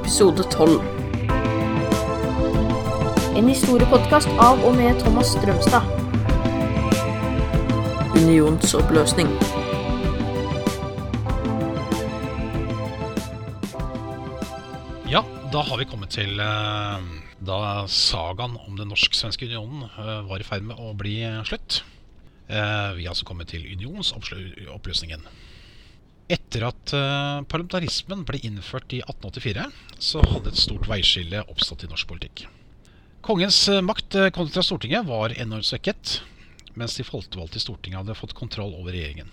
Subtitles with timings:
[0.00, 0.80] episode 12.
[3.36, 5.84] En historiepodkast av og med Thomas Strømstad.
[8.16, 9.28] Unionsoppløsning.
[15.10, 15.20] Ja,
[15.52, 17.06] da har vi kommet til eh,
[17.44, 17.60] da
[17.92, 21.82] sagaen om den norsk-svenske unionen eh, var i ferd med å bli slutt.
[22.48, 25.28] Eh, vi har altså kommet til unionsoppløsningen.
[26.30, 29.64] Etter at eh, parlamentarismen ble innført i 1884,
[29.98, 32.44] så hadde et stort veiskille oppstått i norsk politikk.
[33.26, 36.20] Kongens eh, makt eh, kontra Stortinget var enormt svekket,
[36.78, 39.32] mens de folkevalgte i Stortinget hadde fått kontroll over regjeringen.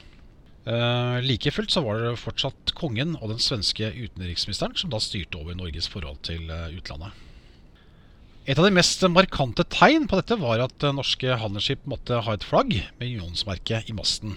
[0.68, 5.40] Uh, like fullt så var det fortsatt kongen og den svenske utenriksministeren som da styrte
[5.40, 7.14] over Norges forhold til utlandet.
[8.44, 12.44] Et av de mest markante tegn på dette var at norske handelsskip måtte ha et
[12.44, 14.36] flagg med unionsmerket i masten.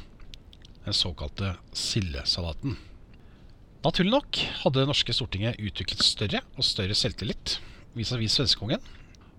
[0.86, 2.78] Den såkalte sildesalaten.
[3.84, 7.58] Naturlig nok hadde det norske Stortinget utviklet større og større selvtillit
[7.96, 8.82] vis-à-vis svenskekongen.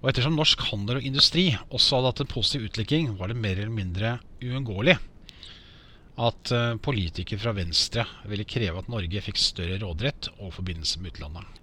[0.02, 3.59] Og ettersom norsk handel og industri også hadde hatt en positiv utvikling, var det mer
[3.59, 4.98] eller mindre uunngåelig
[6.22, 11.14] at eh, politikere fra Venstre ville kreve at Norge fikk større råderett og forbindelse med
[11.14, 11.59] utlandet.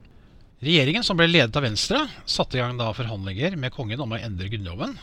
[0.64, 4.18] Regjeringen, som ble ledet av Venstre, satte i gang da forhandlinger med kongen om å
[4.18, 4.96] endre Grunnloven.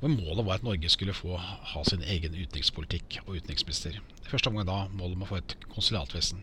[0.00, 4.00] Hvor målet var at Norge skulle få ha sin egen utenrikspolitikk og utenriksminister.
[4.00, 6.42] I første omgang da målet om å få et konsulatvesen.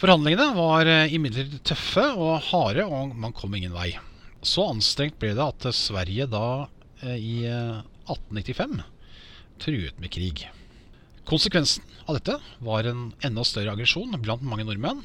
[0.00, 3.92] Forhandlingene var eh, imidlertid tøffe og harde, og man kom ingen vei.
[4.42, 6.46] Så anstrengt ble det at Sverige da
[7.04, 8.80] eh, i 1895
[9.62, 10.46] truet med krig.
[11.28, 15.04] Konsekvensen av dette var en enda større aggresjon blant mange nordmenn,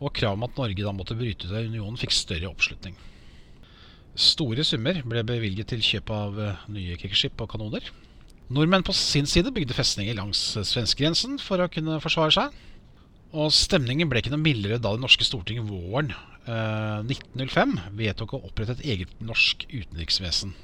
[0.00, 2.96] og krav om at Norge da måtte bryte ut av unionen, fikk større oppslutning.
[4.18, 7.84] Store summer ble bevilget til kjøp av eh, nye krigsskip og kanoner.
[8.50, 12.56] Nordmenn på sin side bygde festninger langs svenskegrensen for å kunne forsvare seg.
[13.30, 18.42] Og stemningen ble ikke noe mildere da det norske Stortinget våren eh, 1905 vedtok å
[18.48, 20.56] opprette et eget norsk utenriksvesen.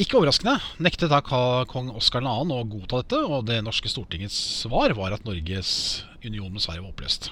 [0.00, 2.32] Ikke overraskende nektet da kong Oskar 2.
[2.56, 6.94] å godta dette, og det norske Stortingets svar var at Norges union med Sverige var
[6.94, 7.28] oppløst.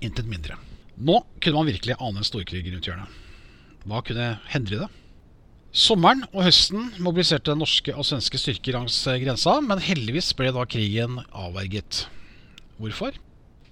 [0.00, 0.56] Intet mindre.
[0.96, 3.22] Nå kunne man virkelig ane en storkrig rundt hjørnet.
[3.86, 4.88] Hva kunne hendre det?
[5.76, 11.20] Sommeren og høsten mobiliserte norske og svenske styrker langs grensa, men heldigvis ble da krigen
[11.36, 12.06] avverget.
[12.80, 13.18] Hvorfor?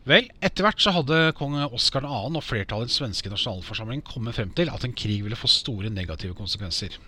[0.05, 2.13] Vel, etter hvert så hadde kong Oskar 2.
[2.29, 5.91] og flertallet i den svenske nasjonalforsamlingen kommet frem til at en krig ville få store
[5.91, 6.99] negative konsekvenser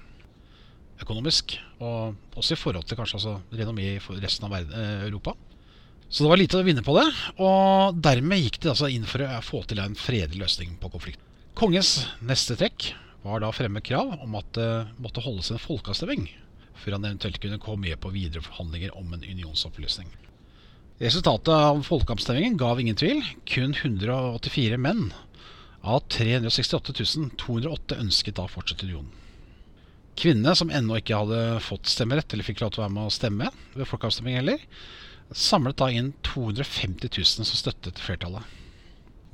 [1.04, 5.36] økonomisk, og også i forhold til kanskje altså renommé i resten av eh, Europa.
[6.08, 7.06] Så det var lite å vinne på det,
[7.42, 11.35] og dermed gikk de altså inn for å få til en fredelig løsning på konflikten.
[11.56, 12.90] Kongens neste trekk
[13.24, 14.68] var da å fremme krav om at det
[15.00, 16.26] måtte holdes en folkeavstemning
[16.76, 20.10] før han eventuelt kunne komme med på videre forhandlinger om en unionsoppløsning.
[21.00, 23.22] Resultatet av folkeavstemningen gav ingen tvil.
[23.48, 25.08] Kun 184 menn
[25.80, 26.92] av 368
[27.40, 29.08] 208 ønsket da fortsatt unionen.
[30.16, 33.16] Kvinnene, som ennå ikke hadde fått stemmerett, eller fikk lov til å være med å
[33.16, 34.68] stemme ved folkeavstemning heller,
[35.32, 38.44] samlet da inn 250 000 som støttet flertallet.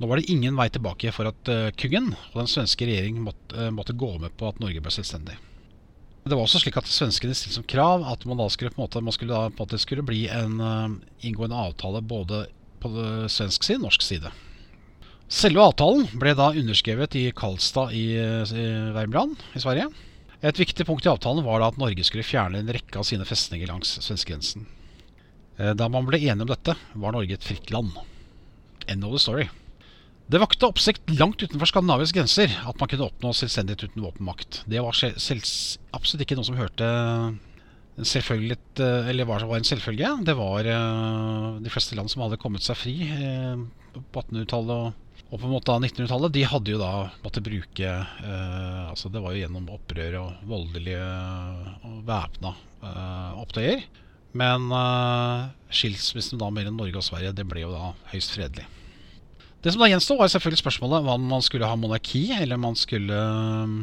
[0.03, 3.55] Nå var det ingen vei tilbake for at uh, kongen og den svenske regjering måtte,
[3.55, 5.37] uh, måtte, gå med på at Norge ble selvstendig.
[6.27, 8.83] Det var også slik at svenskene stilte som krav at man da skulle, på en
[8.83, 10.91] måte, skulle, da, på en måte skulle bli en uh,
[11.23, 12.49] inngående avtale både
[12.83, 12.91] på
[13.31, 14.33] svensk side og norsk side.
[15.31, 19.87] Selve avtalen ble da underskrevet i Karlstad i, i Värmland i Sverige.
[20.43, 23.23] Et viktig punkt i avtalen var da at Norge skulle fjerne en rekke av sine
[23.23, 24.67] festninger langs svenskegrensen.
[25.55, 27.95] Eh, da man ble enige om dette, var Norge et fritt land.
[28.91, 29.47] End of the story.
[30.31, 34.61] Det vakte oppsikt langt utenfor Skandinavias grenser at man kunne oppnå selvstendighet uten våpenmakt.
[34.69, 36.87] Det var absolutt ikke noe som hørte
[37.93, 40.09] selvfølgelig eh, Eller var, en selvfølge.
[40.25, 42.95] Det var eh, de fleste land som hadde kommet seg fri
[43.93, 45.01] på 1800-tallet
[45.33, 46.91] og på en måte 1900-tallet de hadde jo da
[47.23, 51.07] måttet bruke eh, altså Det var jo gjennom opprør og voldelige
[51.89, 53.81] og væpna eh, opptøyer.
[54.37, 58.67] Men eh, skilsmissen da mellom Norge og Sverige det ble jo da høyst fredelig.
[59.63, 63.15] Det som da gjensto, var selvfølgelig spørsmålet om man skulle ha monarki eller man skulle
[63.15, 63.77] um,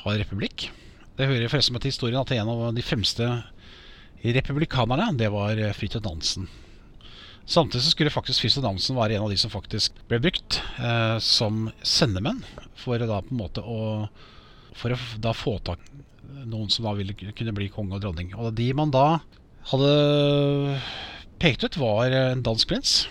[0.00, 0.70] ha republikk.
[1.18, 3.26] Det hører forresten med til historien at en av de fremste
[4.24, 6.48] republikanerne det var Fridtjof Nansen.
[7.44, 11.18] Samtidig så skulle faktisk Fridtjof Nansen være en av de som faktisk ble brukt eh,
[11.20, 12.40] som sendemenn
[12.80, 14.08] for da på en måte å
[14.80, 15.82] For å da få tak
[16.46, 18.30] noen som da ville kunne bli konge og dronning.
[18.38, 19.18] Og de man da
[19.68, 20.78] hadde
[21.42, 23.02] pekt ut, var en dansk prins.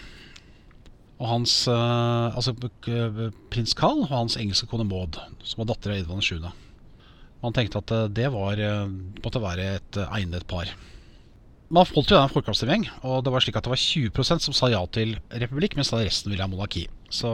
[1.20, 2.56] Og hans eh, Altså
[3.52, 6.40] prins Carl og hans engelske kone Maud, som var datter av Edvard 7.
[7.44, 8.86] Man tenkte at eh, det var, eh,
[9.24, 10.72] måtte være et egnet par
[11.70, 14.72] man holdt jo en folkeavstemning, og det var slik at det var 20% som sa
[14.72, 16.88] ja til republikk, mens resten ville ha monarki.
[17.14, 17.30] Så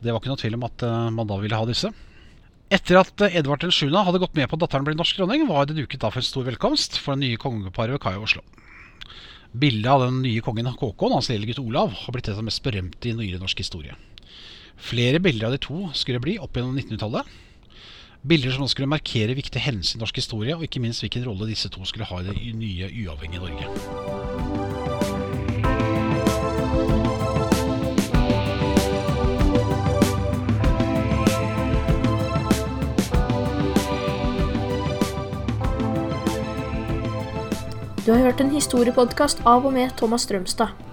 [0.00, 1.90] Det var ikke noe tvil om at eh, man da ville ha disse.
[2.70, 3.90] Etter at eh, Edvard 7.
[3.90, 6.28] hadde gått med på at datteren ble norsk dronning, var det duket da for en
[6.28, 8.44] stor velkomst for det nye kongeparet ved Kai i Oslo.
[9.52, 12.48] Bildet av den nye kongen Kåkon, hans lille gutt Olav har blitt et av de
[12.50, 13.96] mest berømte i nyere norsk historie.
[14.76, 17.36] Flere bilder av de to skulle bli opp gjennom 1900-tallet.
[18.28, 21.72] Bilder som skulle markere viktige hendelser i norsk historie, og ikke minst hvilken rolle disse
[21.72, 24.27] to skulle ha i det nye uavhengige Norge.
[38.08, 40.87] Du har hørt en historiepodkast av og med Thomas Strømstad.